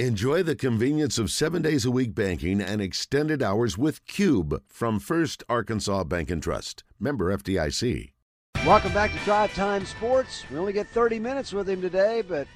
[0.00, 4.98] Enjoy the convenience of seven days a week banking and extended hours with Cube from
[4.98, 6.82] First Arkansas Bank and Trust.
[6.98, 8.10] Member FDIC.
[8.66, 10.42] Welcome back to Drive Time Sports.
[10.50, 12.48] We only get 30 minutes with him today, but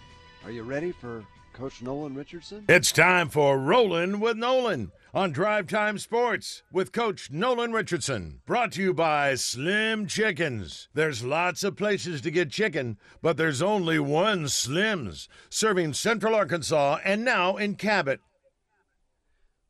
[0.45, 2.65] are you ready for Coach Nolan Richardson?
[2.69, 8.41] It's time for Rolling with Nolan on Drive Time Sports with Coach Nolan Richardson.
[8.45, 10.89] Brought to you by Slim Chickens.
[10.93, 16.99] There's lots of places to get chicken, but there's only one Slim's, serving Central Arkansas
[17.05, 18.21] and now in Cabot.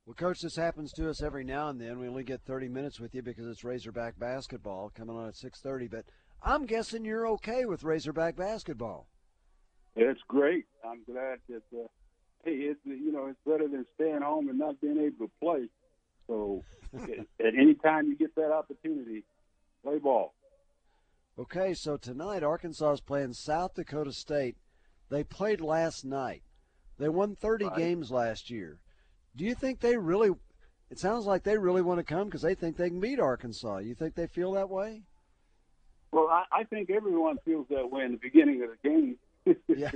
[0.07, 1.99] Well, Coach, this happens to us every now and then.
[1.99, 5.87] We only get 30 minutes with you because it's Razorback basketball coming on at 6:30.
[5.91, 6.07] But
[6.43, 9.07] I'm guessing you're okay with Razorback basketball.
[9.95, 10.65] It's great.
[10.83, 11.87] I'm glad that uh,
[12.45, 15.69] hey, it's you know it's better than staying home and not being able to play.
[16.27, 16.65] So
[16.95, 19.25] at any time you get that opportunity,
[19.83, 20.35] play ball.
[21.39, 24.57] Okay, so tonight Arkansas is playing South Dakota State.
[25.09, 26.43] They played last night.
[26.99, 27.77] They won 30 right.
[27.77, 28.81] games last year.
[29.37, 30.31] Do you think they really?
[30.91, 33.79] It sounds like they really want to come because they think they can beat Arkansas.
[33.79, 35.03] You think they feel that way?
[36.11, 39.17] Well, I, I think everyone feels that way in the beginning of the game.
[39.69, 39.91] yeah,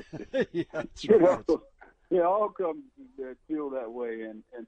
[0.52, 1.20] yeah, that's right.
[1.48, 1.62] know,
[2.12, 2.82] they all come
[3.18, 4.22] that feel that way.
[4.22, 4.66] And, and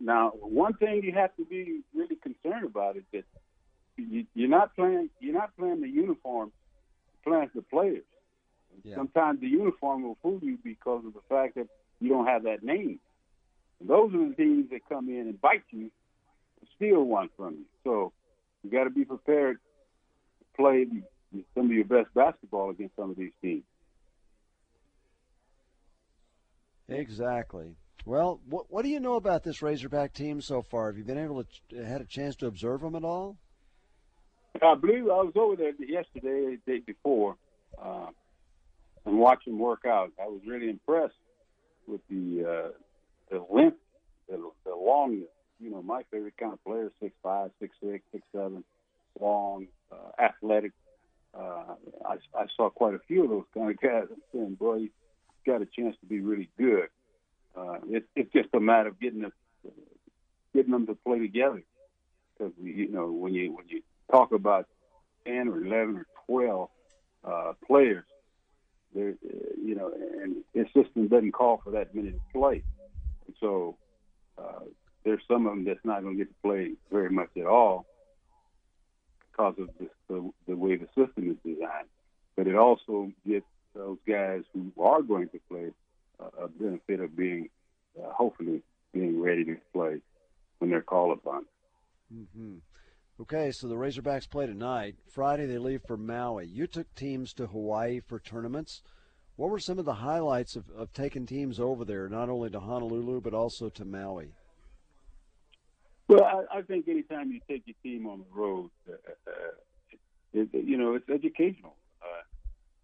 [0.00, 3.24] now, one thing you have to be really concerned about is that
[3.96, 5.08] you, you're not playing.
[5.20, 6.50] You're not playing the uniform.
[7.24, 8.02] You're playing the players.
[8.84, 8.96] Yeah.
[8.96, 11.68] Sometimes the uniform will fool you because of the fact that
[12.00, 12.98] you don't have that name.
[13.80, 15.90] And those are the teams that come in and bite you,
[16.60, 17.64] and steal one from you.
[17.84, 18.12] So
[18.62, 20.86] you got to be prepared to play
[21.54, 23.62] some of your best basketball against some of these teams.
[26.88, 27.76] Exactly.
[28.04, 30.86] Well, what what do you know about this Razorback team so far?
[30.86, 33.36] Have you been able to had a chance to observe them at all?
[34.62, 37.36] I believe I was over there yesterday, the day before,
[37.82, 38.06] uh,
[39.04, 40.12] and watching them work out.
[40.22, 41.14] I was really impressed
[41.86, 42.68] with the uh,
[43.30, 43.78] the length,
[44.28, 45.26] the, the longness.
[45.58, 48.62] You know, my favorite kind of player: six five, six six, six seven,
[49.20, 50.72] long, uh, athletic.
[51.34, 51.74] Uh,
[52.06, 54.04] I, I saw quite a few of those kind of guys.
[54.32, 54.88] I'm boy,
[55.46, 56.88] got a chance to be really good.
[57.56, 59.32] Uh, it's it's just a matter of getting them
[60.54, 61.62] getting them to play together.
[62.36, 64.66] Because you know when you when you talk about
[65.24, 66.68] ten or eleven or twelve
[67.24, 68.04] uh, players,
[68.94, 69.14] there
[69.64, 69.92] you know,
[70.22, 72.62] and the system doesn't call for that many to play.
[73.26, 73.76] And so
[74.38, 74.60] uh,
[75.04, 77.86] there's some of them that's not going to get to play very much at all
[79.30, 79.68] because of
[80.08, 81.88] the, the way the system is designed.
[82.36, 83.46] But it also gets
[84.16, 85.70] guys who are going to play
[86.20, 87.48] uh, a benefit of being,
[87.98, 88.62] uh, hopefully,
[88.92, 90.00] being ready to play
[90.58, 91.44] when they're called upon.
[92.12, 92.56] Mm-hmm.
[93.20, 94.96] Okay, so the Razorbacks play tonight.
[95.10, 96.46] Friday they leave for Maui.
[96.46, 98.82] You took teams to Hawaii for tournaments.
[99.36, 102.60] What were some of the highlights of, of taking teams over there, not only to
[102.60, 104.32] Honolulu but also to Maui?
[106.08, 108.92] Well, I, I think anytime you take your team on the road, uh,
[109.26, 109.32] uh,
[110.32, 111.74] it, you know, it's educational.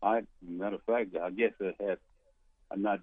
[0.02, 0.22] I,
[0.62, 1.98] matter of fact, I guess I had,
[2.70, 3.00] I'm not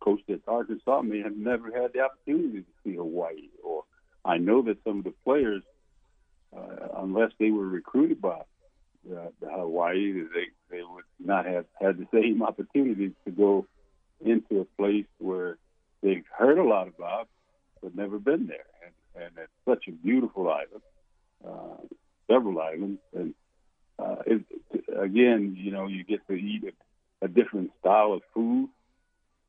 [0.00, 0.98] coached at Arkansas.
[0.98, 3.84] I mean, I've never had the opportunity to see Hawaii, or
[4.24, 5.62] I know that some of the players,
[6.56, 8.40] uh, unless they were recruited by
[9.10, 13.66] uh, the Hawaii, they they would not have had the same opportunity to go
[14.20, 15.56] into a place where
[16.02, 17.28] they've heard a lot about,
[17.82, 18.66] but never been there.
[18.84, 20.82] And, and it's such a beautiful island,
[21.46, 21.82] uh,
[22.30, 23.34] several islands, and
[23.98, 24.42] uh, it,
[24.96, 28.68] again, you know, you get to eat a, a different style of food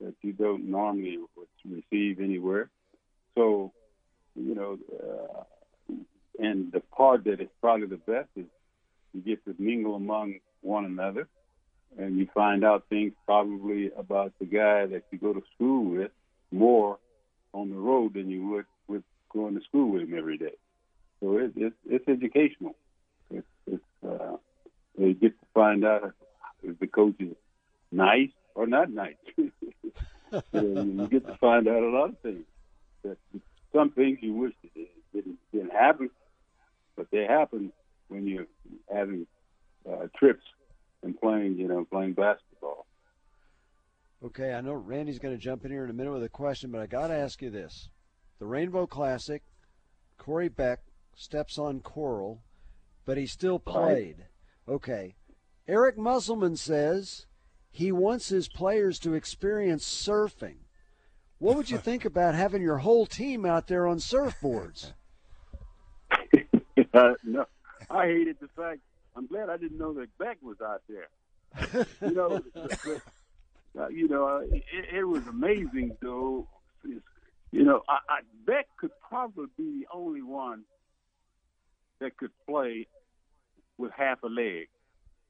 [0.02, 1.18] that you don't normally
[1.66, 2.70] receive anywhere.
[3.36, 3.72] So,
[4.36, 5.94] you know, uh,
[6.40, 8.46] and the part that is probably the best is
[9.14, 11.28] you get to mingle among one another,
[11.98, 16.12] and you find out things probably about the guy that you go to school with
[16.52, 16.98] more
[17.54, 20.56] on the road than you would with going to school with him every day.
[21.20, 22.76] So it, it, it's educational.
[24.10, 24.38] Uh,
[24.98, 26.14] they get to find out
[26.64, 27.36] if the coach is
[27.92, 29.16] nice or not nice.
[29.38, 32.46] you get to find out a lot of things.
[33.74, 34.54] Some things you wish
[35.14, 36.10] didn't, didn't happen,
[36.96, 37.72] but they happen
[38.08, 38.48] when you're
[38.92, 39.28] having
[39.90, 40.44] uh, trips
[41.04, 42.86] and playing, you know, playing basketball.
[44.26, 46.72] Okay, I know Randy's going to jump in here in a minute with a question,
[46.72, 47.90] but I got to ask you this:
[48.40, 49.44] the Rainbow Classic,
[50.18, 50.80] Corey Beck
[51.16, 52.42] steps on coral,
[53.10, 54.18] but he still played.
[54.68, 54.76] Right.
[54.76, 55.16] Okay.
[55.68, 57.26] Eric Musselman says
[57.72, 60.58] he wants his players to experience surfing.
[61.40, 64.94] What would you think about having your whole team out there on surfboards?
[66.94, 67.48] uh, no,
[67.90, 68.82] I hated the fact.
[69.16, 71.08] I'm glad I didn't know that Beck was out there.
[72.08, 73.02] You know, the,
[73.76, 76.48] uh, you know, uh, it, it was amazing though.
[76.84, 80.66] You know, I, I Beck could probably be the only one
[82.00, 82.88] that could play
[83.80, 84.68] with half a leg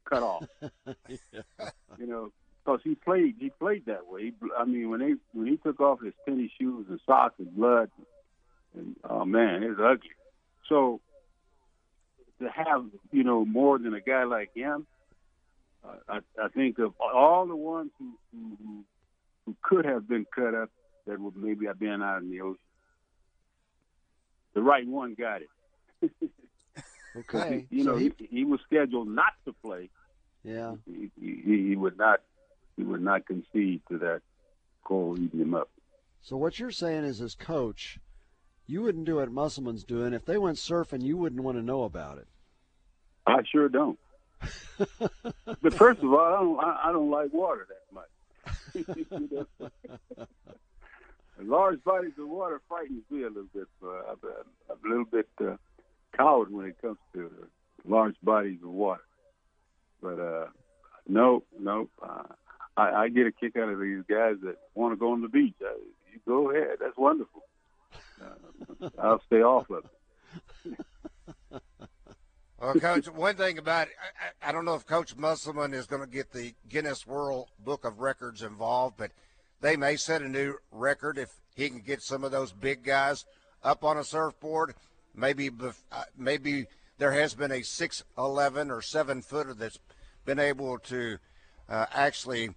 [0.09, 0.43] cut off.
[1.07, 1.41] yeah.
[1.97, 2.31] You know,
[2.65, 4.33] because he played he played that way.
[4.57, 7.89] I mean, when they when he took off his tennis shoes and socks and blood,
[8.75, 10.09] and oh man, it's ugly.
[10.67, 10.99] So
[12.41, 14.87] to have you know more than a guy like him,
[15.87, 18.83] uh, I, I think of all the ones who, who
[19.45, 20.69] who could have been cut up
[21.07, 22.57] that would maybe have been out in the ocean.
[24.53, 26.11] The right one got it.
[27.17, 28.11] okay, you so know he...
[28.17, 29.89] he, he was scheduled not to play.
[30.43, 32.21] Yeah, he, he, he would not
[32.77, 34.21] he would not concede to that
[34.85, 35.69] goal eating him up.
[36.21, 37.99] So what you're saying is, as coach,
[38.67, 40.13] you wouldn't do what Musselman's doing.
[40.13, 42.27] If they went surfing, you wouldn't want to know about it.
[43.25, 43.99] I sure don't.
[45.61, 48.05] but first of all, I don't I, I don't like water that much.
[51.41, 53.67] large bodies of water frightens me a little bit.
[53.83, 54.17] Uh, I'm,
[54.69, 55.55] I'm a little bit uh,
[56.15, 57.31] coward when it comes to
[57.85, 59.03] large bodies of water.
[60.01, 60.45] But uh,
[61.07, 62.23] no, no, uh,
[62.77, 65.27] I, I get a kick out of these guys that want to go on the
[65.27, 65.55] beach.
[65.61, 65.75] I,
[66.13, 66.77] you go ahead.
[66.79, 67.43] That's wonderful.
[68.21, 69.85] Uh, I'll stay off of
[70.65, 70.79] it.
[72.61, 73.93] Well, Coach, one thing about it,
[74.43, 77.85] I, I don't know if Coach Musselman is going to get the Guinness World Book
[77.85, 79.11] of Records involved, but
[79.61, 83.25] they may set a new record if he can get some of those big guys
[83.63, 84.75] up on a surfboard.
[85.19, 86.67] Maybe, uh, maybe
[86.97, 89.79] there has been a six eleven or seven footer that's
[90.25, 91.17] been able to
[91.67, 92.51] uh, actually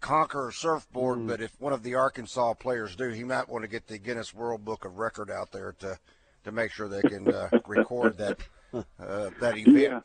[0.00, 1.18] conquer a surfboard.
[1.18, 1.28] Mm.
[1.28, 4.34] But if one of the Arkansas players do, he might want to get the Guinness
[4.34, 5.98] World Book of Record out there to
[6.44, 8.38] to make sure they can uh, record that
[8.72, 9.78] uh, that event.
[9.78, 10.00] Yeah.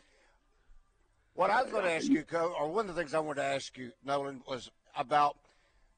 [1.35, 3.41] What I was going to ask you, Co, or one of the things I wanted
[3.41, 5.37] to ask you, Nolan, was about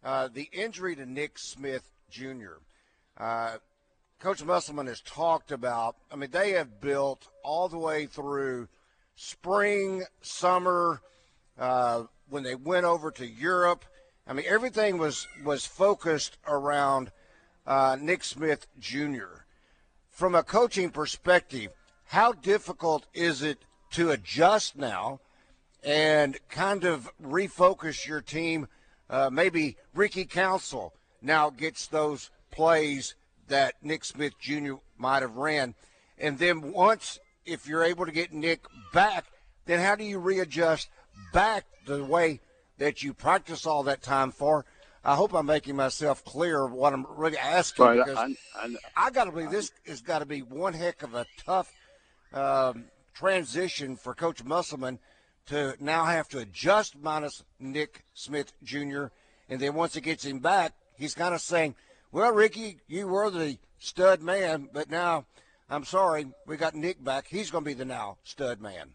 [0.04, 2.60] uh, the injury to Nick Smith Jr.
[4.20, 5.98] Coach Musselman has talked about.
[6.12, 8.68] I mean, they have built all the way through
[9.16, 11.02] spring, summer,
[11.60, 13.86] uh, when they went over to Europe.
[14.26, 17.12] I mean, everything was was focused around
[17.68, 19.44] uh, Nick Smith Jr.
[20.10, 21.72] From a coaching perspective,
[22.06, 23.60] how difficult is it
[23.92, 25.20] to adjust now
[25.84, 28.68] and kind of refocus your team?
[29.10, 33.14] Uh, maybe Ricky Council now gets those plays
[33.48, 34.76] that Nick Smith Jr.
[34.98, 35.76] might have ran.
[36.18, 39.26] And then once, if you're able to get Nick back,
[39.66, 40.90] then how do you readjust
[41.34, 42.40] back the way
[42.78, 44.66] that you practice all that time for?
[45.04, 49.12] I hope I'm making myself clear what I'm really asking right, because I, I, I
[49.12, 51.72] got to believe this has got to be one heck of a tough
[52.34, 54.98] um, transition for Coach Musselman
[55.48, 59.06] to now have to adjust minus Nick Smith Jr.
[59.48, 61.76] And then once he gets him back, he's kind of saying,
[62.12, 65.26] well, Ricky, you were the stud man, but now
[65.70, 67.28] I'm sorry, we got Nick back.
[67.28, 68.92] He's going to be the now stud man.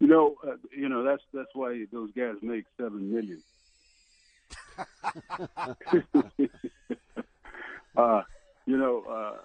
[0.00, 3.42] You know, uh, you know that's that's why those guys make seven million.
[7.96, 8.22] uh,
[8.66, 9.36] you know, uh,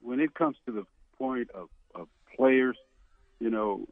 [0.00, 0.84] when it comes to the
[1.18, 2.76] point of, of players,
[3.40, 3.86] you know,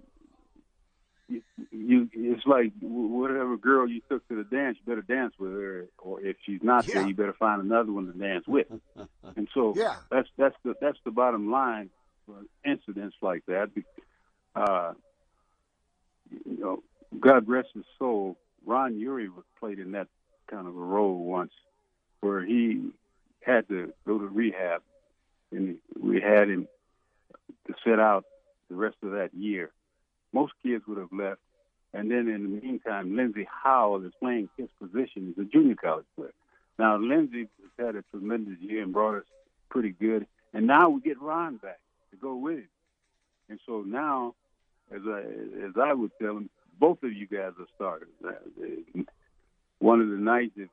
[1.30, 5.52] you, you it's like whatever girl you took to the dance, you better dance with
[5.52, 6.96] her, or if she's not yeah.
[6.96, 8.66] there, you better find another one to dance with.
[9.36, 9.96] and so yeah.
[10.10, 11.90] that's that's the that's the bottom line
[12.26, 13.70] for incidents like that.
[14.54, 14.92] Uh,
[16.44, 16.82] you know,
[17.18, 18.36] God rest his soul.
[18.66, 19.28] Ron Huery
[19.58, 20.08] played in that
[20.48, 21.52] kind of a role once,
[22.20, 22.90] where he
[23.40, 24.82] had to go to rehab,
[25.52, 26.68] and we had him
[27.66, 28.24] to sit out
[28.68, 29.70] the rest of that year.
[30.32, 31.40] Most kids would have left,
[31.92, 36.06] and then in the meantime, Lenzie Howell is playing his position as a junior college
[36.16, 36.32] player.
[36.78, 39.24] Now, Lindsey has had a tremendous year and brought us
[39.68, 42.68] pretty good, and now we get Ron back to go with him.
[43.48, 44.34] And so now,
[44.94, 45.20] as I
[45.66, 48.08] as I would tell him, both of you guys are starters.
[48.24, 49.02] Uh,
[49.80, 50.68] one of the nights, if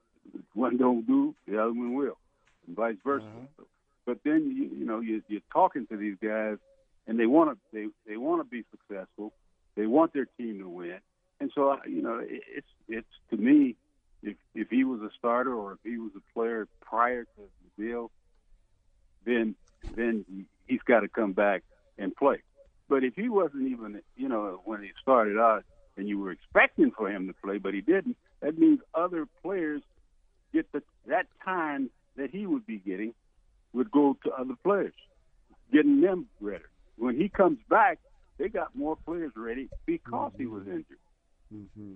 [0.53, 2.17] one don't do, the other one will,
[2.67, 3.25] and vice versa.
[3.25, 3.63] Uh-huh.
[4.05, 6.57] But then you, you know you, you're talking to these guys,
[7.07, 9.33] and they want to they they want to be successful.
[9.77, 10.99] They want their team to win,
[11.39, 13.75] and so you know it's it's to me,
[14.23, 17.41] if if he was a starter or if he was a player prior to
[17.77, 18.11] the deal,
[19.23, 19.55] then
[19.95, 21.61] then he's got to come back
[21.99, 22.41] and play.
[22.89, 25.63] But if he wasn't even, you know, when he started out,
[25.95, 29.81] and you were expecting for him to play, but he didn't, that means other players
[30.53, 33.13] get the, that time that he would be getting
[33.73, 34.93] would go to other players,
[35.71, 36.63] getting them ready.
[36.97, 37.99] When he comes back,
[38.37, 40.41] they got more players ready because mm-hmm.
[40.41, 40.99] he was injured.
[41.53, 41.93] Mm-hmm.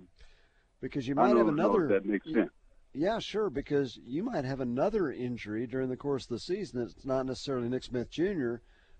[0.80, 1.88] because you might have another.
[1.88, 2.50] that makes sense.
[2.94, 6.82] Yeah, sure, because you might have another injury during the course of the season.
[6.82, 8.56] It's not necessarily Nick Smith Jr.,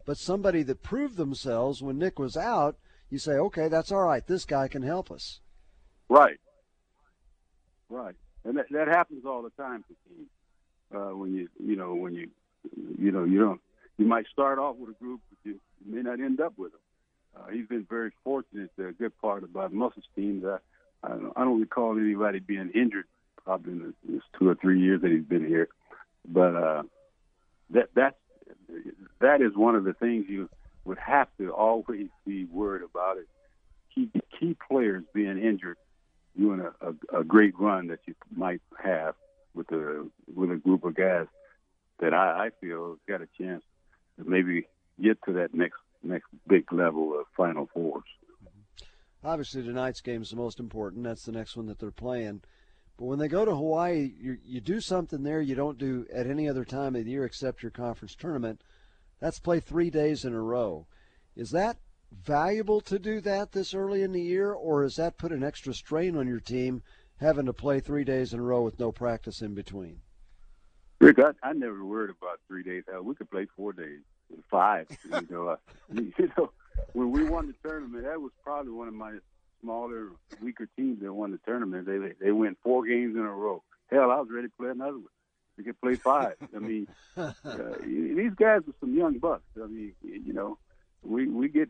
[0.06, 2.76] but somebody that proved themselves when Nick was out.
[3.10, 4.26] You say, okay, that's all right.
[4.26, 5.40] This guy can help us.
[6.08, 6.38] Right.
[7.92, 10.28] Right, and that, that happens all the time to teams.
[10.94, 12.30] Uh, when you you know when you
[12.98, 13.60] you know you don't
[13.98, 16.72] you might start off with a group, but you, you may not end up with
[16.72, 16.80] them.
[17.36, 18.70] Uh, he's been very fortunate.
[18.76, 20.60] The good part about Mussel's team that
[21.02, 23.06] I don't, I don't recall anybody being injured
[23.44, 25.68] probably in the, this two or three years that he's been here.
[26.26, 26.82] But uh,
[27.70, 28.16] that that's
[29.20, 30.48] that is one of the things you
[30.84, 33.28] would have to always be worried about it.
[33.94, 35.76] Key key players being injured
[36.38, 39.14] doing a, a, a great run that you might have
[39.54, 41.26] with a with a group of guys
[42.00, 43.62] that I, I feel got a chance
[44.18, 44.66] to maybe
[45.00, 45.78] get to that next
[46.08, 48.04] next big level of Final Fours.
[49.24, 51.04] Obviously, tonight's game is the most important.
[51.04, 52.42] That's the next one that they're playing.
[52.96, 56.26] But when they go to Hawaii, you, you do something there you don't do at
[56.26, 58.62] any other time of the year except your conference tournament.
[59.20, 60.86] That's play three days in a row.
[61.36, 61.78] Is that
[62.12, 65.72] valuable to do that this early in the year, or has that put an extra
[65.72, 66.82] strain on your team
[67.18, 70.00] having to play three days in a row with no practice in between?
[71.00, 72.84] Rick, I, I never worried about three days.
[72.90, 74.00] Hell, we could play four days,
[74.50, 74.86] five.
[75.04, 75.56] You know, uh,
[75.92, 76.50] you know,
[76.92, 79.18] when we won the tournament, that was probably one of my
[79.60, 80.10] smaller,
[80.40, 81.86] weaker teams that won the tournament.
[81.86, 83.62] They they went four games in a row.
[83.90, 85.04] Hell, I was ready to play another one.
[85.56, 86.36] We could play five.
[86.54, 87.32] I mean, uh,
[87.84, 89.44] these guys are some young bucks.
[89.62, 90.58] I mean, you know,
[91.02, 91.68] we we get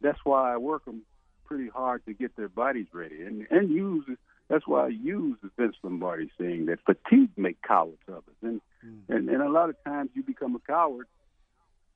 [0.00, 1.02] that's why I work them
[1.44, 4.04] pretty hard to get their bodies ready and and use
[4.48, 8.60] that's why I use the Vince Lombardi saying that fatigue make cowards of us and
[8.84, 9.00] mm.
[9.08, 11.06] and and a lot of times you become a coward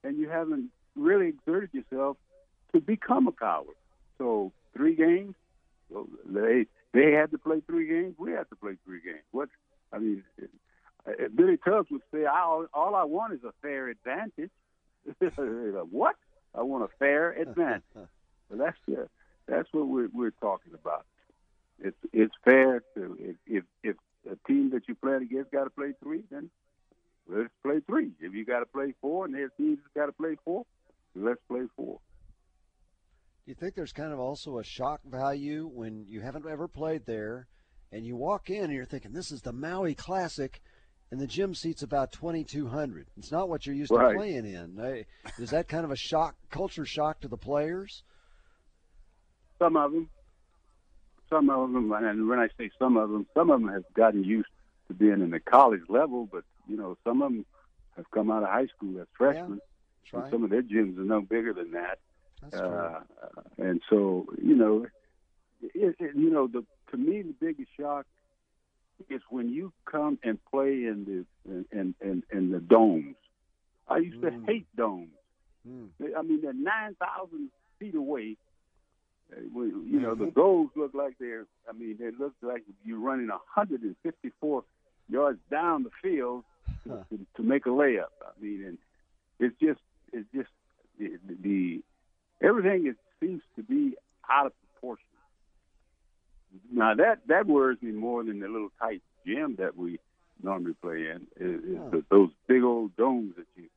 [0.05, 2.17] and you haven't really exerted yourself
[2.73, 3.77] to become a coward.
[4.19, 5.35] So three games?
[5.91, 8.17] Well, they they had to play three games.
[8.19, 9.25] We had to play three games.
[9.31, 9.49] What
[9.93, 10.25] I mean
[11.35, 14.51] Billy Tubbs would say all, all I want is a fair advantage.
[15.91, 16.17] What?
[16.55, 17.83] I want a fair advantage.
[17.95, 18.09] so
[18.51, 19.05] that's uh,
[19.47, 21.07] that's what we're we're talking about.
[21.79, 23.97] It's it's fair to if if, if
[24.31, 26.51] a team that you play against got to play three, then
[27.29, 28.11] let's play three.
[28.21, 30.65] If you got to play four, and their teams got to play four,
[31.15, 32.01] let's play four.
[33.45, 37.07] Do you think there's kind of also a shock value when you haven't ever played
[37.07, 37.47] there,
[37.93, 40.61] and you walk in and you're thinking this is the Maui Classic?
[41.11, 43.07] and the gym seats about 2,200.
[43.17, 44.13] It's not what you're used right.
[44.13, 45.07] to playing in.
[45.39, 48.03] Is that kind of a shock, culture shock to the players?
[49.59, 50.11] Some of them.
[51.31, 54.25] Some of them, and when I say some of them, some of them have gotten
[54.25, 54.49] used
[54.89, 57.47] to being in the college level, but you know, some of them
[57.97, 59.61] have come out of high school as freshmen.
[60.13, 60.31] Yeah, right.
[60.31, 61.99] Some of their gyms are no bigger than that.
[62.43, 63.01] That's uh,
[63.59, 64.87] and so, you know,
[65.61, 68.07] it, it, you know, the to me the biggest shock
[69.11, 73.17] is when you come and play in the in in, in, in the domes.
[73.89, 74.47] I used mm.
[74.47, 75.09] to hate domes.
[75.69, 75.89] Mm.
[76.17, 78.37] I mean, they're nine thousand feet away.
[79.31, 80.25] You know, mm-hmm.
[80.25, 81.45] the goals look like they're.
[81.69, 84.65] I mean, they look like you're running 154
[85.11, 86.45] yards down the field
[86.89, 88.13] to, to, to make a layup.
[88.23, 88.79] I mean, and
[89.39, 89.81] it's just
[90.13, 90.51] it's just
[90.99, 91.81] the, the
[92.43, 93.97] everything it seems to be
[94.31, 95.05] out of proportion.
[96.73, 99.99] Now that that worries me more than the little tight gym that we
[100.43, 101.27] normally play in.
[101.37, 102.01] Is, is yeah.
[102.11, 103.69] those big old domes that you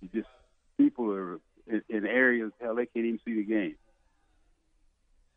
[0.00, 0.28] you just
[0.78, 3.76] people are in, in areas hell they can't even see the game.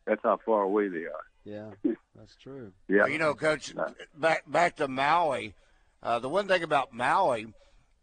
[0.06, 1.25] That's how far away they are.
[1.46, 1.72] Yeah,
[2.16, 2.72] that's true.
[2.88, 3.75] yeah, well, you know, Coach.
[3.75, 5.56] Uh, back back to Maui.
[6.03, 7.48] Uh, the one thing about Maui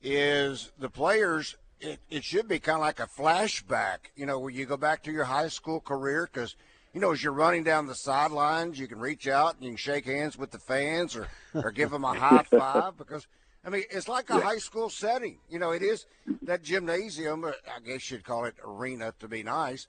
[0.02, 1.56] is the players.
[1.80, 5.02] It, it should be kind of like a flashback, you know, where you go back
[5.04, 6.56] to your high school career because
[6.92, 9.76] you know, as you're running down the sidelines, you can reach out and you can
[9.76, 13.28] shake hands with the fans or, or give them a high five because,
[13.64, 14.40] I mean, it's like a yeah.
[14.40, 15.38] high school setting.
[15.48, 16.06] You know, it is
[16.42, 19.86] that gymnasium, I guess you'd call it arena to be nice.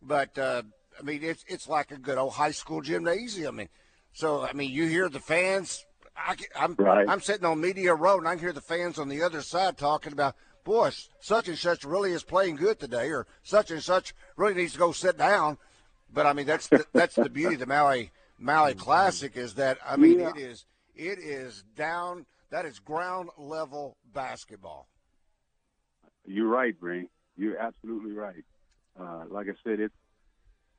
[0.00, 0.62] But, uh,
[0.98, 3.60] I mean, it's, it's like a good old high school gymnasium.
[3.60, 3.68] And
[4.12, 5.84] so, I mean, you hear the fans.
[6.16, 7.08] I, am I'm, right.
[7.08, 9.76] I'm sitting on Media Row and I can hear the fans on the other side
[9.78, 10.90] talking about, boy,
[11.20, 14.78] such and such really is playing good today, or such and such really needs to
[14.78, 15.58] go sit down
[16.12, 19.78] but I mean, that's the, that's the beauty of the Maui Maui Classic is that
[19.86, 20.30] I mean yeah.
[20.30, 20.64] it is
[20.94, 24.88] it is down that is ground level basketball.
[26.26, 27.08] You're right, Breen.
[27.36, 28.44] You're absolutely right.
[28.98, 29.92] Uh, like I said, it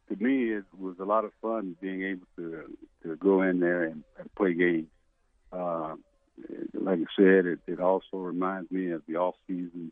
[0.09, 3.83] to me it was a lot of fun being able to to go in there
[3.83, 4.87] and, and play games.
[5.53, 5.95] Uh,
[6.73, 9.91] like I said, it, it also reminds me of the off season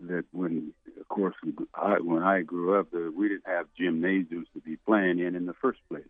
[0.00, 1.34] that when, of course,
[1.74, 5.46] I, when I grew up, the, we didn't have gymnasiums to be playing in in
[5.46, 6.08] the first place.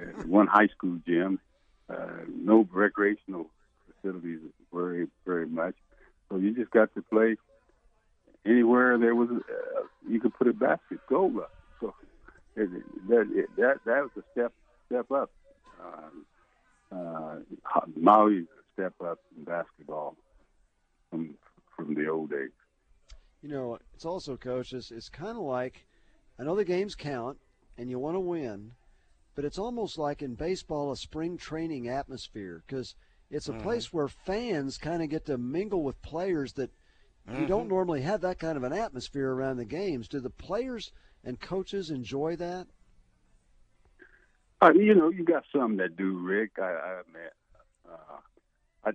[0.00, 1.38] uh, one high school gym,
[1.88, 3.46] uh, no recreational
[3.86, 4.40] facilities
[4.72, 5.74] very very much.
[6.28, 7.36] So you just got to play
[8.46, 11.52] anywhere there was uh, you could put a basket goal up.
[11.80, 11.94] So
[12.56, 12.70] it,
[13.08, 14.52] that it, that that was a step
[14.86, 15.30] step up.
[15.82, 16.26] Um,
[16.94, 17.36] uh,
[17.98, 20.16] Maui's a step up in basketball
[21.10, 21.34] from
[21.74, 22.50] from the old days.
[23.42, 24.72] You know, it's also, coach.
[24.72, 25.86] It's, it's kind of like
[26.38, 27.38] I know the games count,
[27.76, 28.72] and you want to win,
[29.34, 32.94] but it's almost like in baseball a spring training atmosphere because
[33.30, 33.62] it's a mm-hmm.
[33.62, 36.70] place where fans kind of get to mingle with players that
[37.28, 37.40] mm-hmm.
[37.40, 40.08] you don't normally have that kind of an atmosphere around the games.
[40.08, 40.92] Do the players
[41.24, 42.66] and coaches enjoy that?
[44.64, 46.52] Uh, you know, you got some that do, Rick.
[46.58, 47.34] I, I admit,
[47.86, 48.90] uh, I,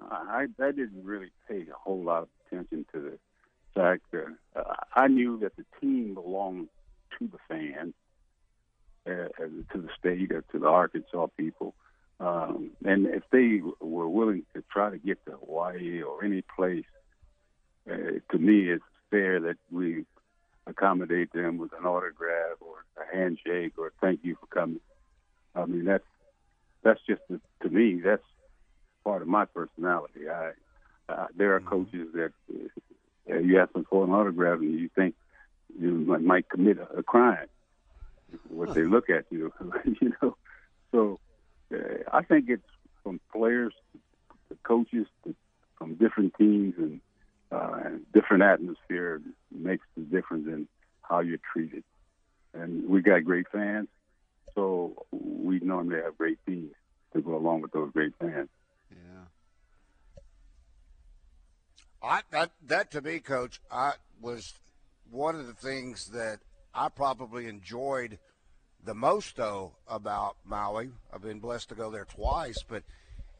[0.00, 3.18] I, I didn't really pay a whole lot of attention to the
[3.74, 6.68] fact that uh, I knew that the team belonged
[7.18, 7.94] to the fans,
[9.08, 9.28] uh,
[9.72, 11.74] to the state, or to the Arkansas people.
[12.20, 16.84] Um, and if they were willing to try to get to Hawaii or any place,
[17.90, 20.04] uh, to me, it's fair that we
[20.68, 24.80] accommodate them with an autograph or a handshake or thank you for coming.
[25.62, 26.04] I mean, that's
[26.82, 28.22] that's just to me that's
[29.04, 30.28] part of my personality.
[30.28, 30.52] I
[31.08, 31.68] uh, there are mm-hmm.
[31.68, 32.32] coaches that
[33.30, 35.14] uh, you ask them for an autograph and you think
[35.78, 37.46] you might, might commit a, a crime.
[38.48, 39.52] What they look at you,
[40.00, 40.36] you know.
[40.92, 41.18] So
[41.72, 41.78] uh,
[42.12, 42.62] I think it's
[43.02, 43.72] from players
[44.48, 45.34] to coaches to,
[45.78, 47.00] from different teams and
[47.50, 50.68] uh, different atmosphere makes the difference in
[51.02, 51.84] how you're treated.
[52.52, 53.88] And we got great fans,
[54.58, 56.74] so we normally have great teams
[57.12, 58.48] to go along with those great fans.
[58.90, 60.18] Yeah.
[62.02, 64.54] I, that that to me, Coach, I was
[65.10, 66.40] one of the things that
[66.74, 68.18] I probably enjoyed
[68.84, 70.90] the most though about Maui.
[71.12, 72.82] I've been blessed to go there twice, but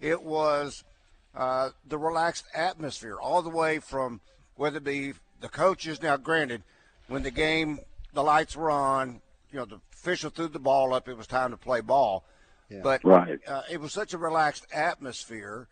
[0.01, 0.85] it was
[1.35, 4.21] uh, the relaxed atmosphere all the way from
[4.55, 6.01] whether it be the coaches.
[6.01, 6.63] Now, granted,
[7.09, 7.81] when the game,
[8.13, 9.21] the lights were on,
[9.53, 12.25] you know, the official threw the ball up, it was time to play ball.
[12.71, 12.81] Yeah.
[12.83, 13.39] But right.
[13.47, 15.69] uh, it was such a relaxed atmosphere.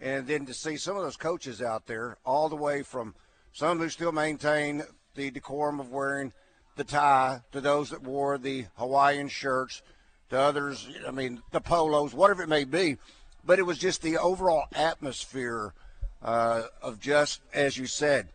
[0.00, 3.14] And then to see some of those coaches out there, all the way from
[3.52, 4.82] some who still maintain
[5.14, 6.32] the decorum of wearing
[6.76, 9.82] the tie to those that wore the Hawaiian shirts
[10.30, 12.96] to others, I mean, the polos, whatever it may be.
[13.44, 15.74] But it was just the overall atmosphere
[16.22, 18.28] uh, of just, as you said,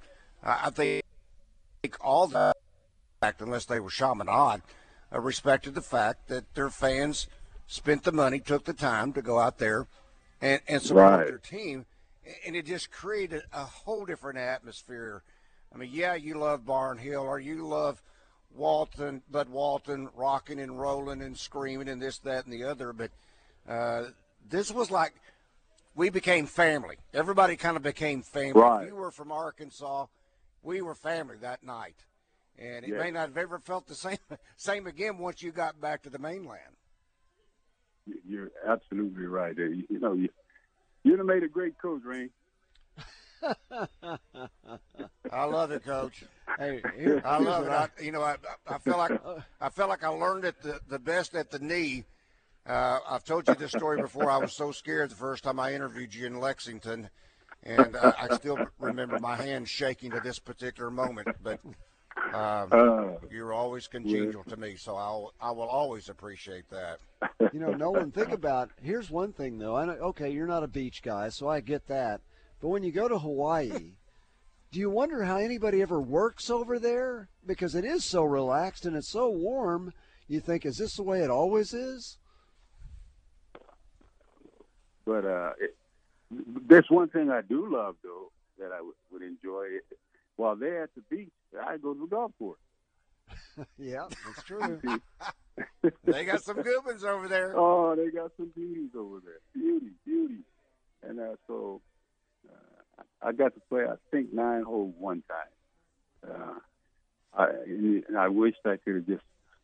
[0.43, 1.03] I think
[2.01, 2.55] all that,
[3.39, 4.62] unless they were Chaminade,
[5.15, 7.28] uh, respected the fact that their fans
[7.67, 9.88] spent the money, took the time to go out there
[10.41, 11.28] and, and support right.
[11.28, 11.86] their team.
[12.45, 15.23] And it just created a whole different atmosphere.
[15.73, 18.01] I mean, yeah, you love Barnhill or you love
[18.56, 22.93] Walton, Bud Walton rocking and rolling and screaming and this, that, and the other.
[22.93, 23.12] But
[23.67, 24.06] uh,
[24.49, 25.13] this was like
[25.95, 26.97] we became family.
[27.13, 28.62] Everybody kind of became family.
[28.62, 28.88] Right.
[28.88, 30.08] You were from Arkansas,
[30.63, 31.95] we were family that night.
[32.58, 33.00] And it yes.
[33.00, 34.18] may not have ever felt the same
[34.58, 36.62] same again once you got back to the mainland.
[38.28, 39.58] You're absolutely right.
[39.58, 40.30] You know, you,
[41.04, 42.30] you'd have made a great coach, Rain.
[45.32, 46.24] I love it, Coach.
[46.58, 46.82] Hey,
[47.26, 47.72] I love it.
[47.72, 48.38] I, you know, I,
[48.68, 49.12] I feel like
[49.60, 52.06] I felt like I learned it the, the best at the knee.
[52.65, 54.30] Uh, I've told you this story before.
[54.32, 57.10] I was so scared the first time I interviewed you in Lexington,
[57.63, 61.28] and uh, I still remember my hand shaking to this particular moment.
[61.44, 61.60] But
[62.33, 64.53] um, uh, you're always congenial yeah.
[64.53, 66.99] to me, so I'll I will always appreciate that.
[67.53, 68.71] You know, Nolan, think about.
[68.83, 69.77] Here's one thing though.
[69.77, 72.19] I know, okay, you're not a beach guy, so I get that.
[72.61, 73.69] But when you go to Hawaii,
[74.71, 77.29] do you wonder how anybody ever works over there?
[77.45, 79.93] Because it is so relaxed and it's so warm.
[80.27, 82.17] You think, is this the way it always is?
[85.05, 85.75] But uh, it,
[86.67, 89.65] there's one thing I do love though that I would, would enjoy.
[90.36, 92.60] While they're at the beach, I go to the golf course.
[93.78, 94.80] yeah, that's true.
[96.04, 97.54] they got some good ones over there.
[97.58, 99.39] Oh, they got some beauties over there.
[99.54, 100.39] Beauty, beauty.
[101.02, 101.82] And uh, so
[102.50, 106.32] uh, I got to play, I think, nine holes one time.
[106.32, 106.60] Uh,
[107.38, 109.24] I, and I wished I could have just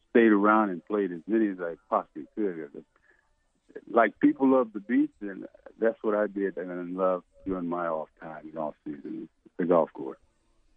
[0.09, 2.83] stayed around and played as many as I possibly could.
[3.89, 5.45] Like people love the beach, and
[5.79, 9.65] that's what I did, and I love during my off time and off season, the
[9.65, 10.19] golf course.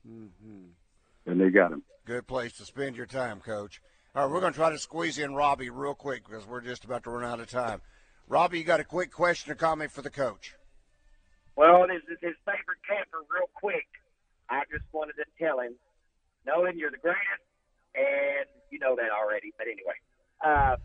[0.09, 1.31] Mm-hmm.
[1.31, 1.83] And they got him.
[2.05, 3.81] Good place to spend your time, Coach.
[4.15, 6.85] All right, we're going to try to squeeze in Robbie real quick because we're just
[6.85, 7.81] about to run out of time.
[8.29, 10.55] Robbie, you got a quick question or comment for the coach?
[11.57, 13.87] Well, this is his favorite camper, real quick.
[14.51, 15.75] I just wanted to tell him,
[16.47, 17.45] Nolan, you're the greatest,
[17.95, 19.53] and you know that already.
[19.57, 19.99] But anyway,
[20.45, 20.77] uh,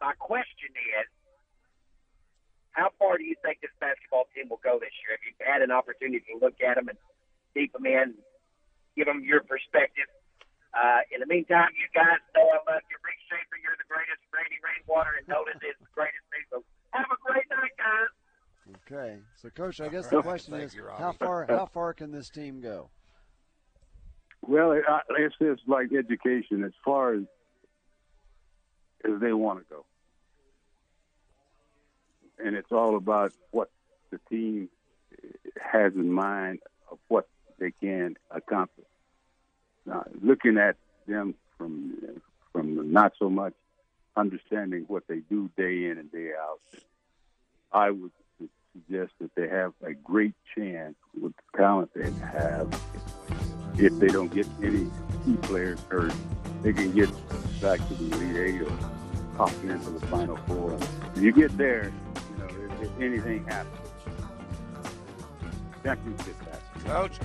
[0.00, 1.06] my question is,
[2.72, 5.18] how far do you think this basketball team will go this year?
[5.18, 6.98] Have you had an opportunity to look at them and
[7.58, 8.14] deep them in,
[8.96, 10.06] give them your perspective?
[10.70, 12.96] Uh, in the meantime, you guys know I love you.
[13.02, 14.22] Rick Schaeffer, you're the greatest.
[14.30, 16.22] Randy Rainwater and Nolan is the greatest.
[16.50, 18.12] So have a great night, guys.
[18.86, 22.12] Okay, so coach, I guess the question Thank is, you, how far how far can
[22.12, 22.90] this team go?
[24.46, 27.22] Well, it, I- it's just like education as far as
[29.04, 29.86] as they want to go,
[32.44, 33.70] and it's all about what
[34.10, 34.68] the team
[35.60, 36.58] has in mind
[36.90, 37.26] of what
[37.58, 38.86] they can accomplish.
[39.86, 41.94] Now, looking at them from
[42.52, 43.54] from not so much
[44.16, 46.60] understanding what they do day in and day out,
[47.72, 48.10] I would
[48.72, 52.68] suggest that they have a great chance with the talent they have
[53.78, 54.86] if they don't get any
[55.24, 56.12] key players hurt,
[56.62, 57.08] they can get
[57.60, 58.78] back to the Elite Eight or
[59.36, 60.76] popping into the Final Four.
[61.14, 61.92] If you get there,
[62.32, 63.76] you know, if, if anything happens,
[65.82, 67.08] that championship basketball.
[67.08, 67.18] Coach,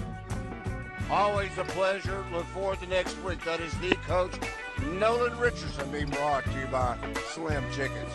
[1.13, 2.25] always a pleasure.
[2.31, 3.43] Look forward to next week.
[3.45, 4.33] That is the coach,
[4.93, 6.97] Nolan Richardson, being brought to you by
[7.29, 8.11] Slim Chickens.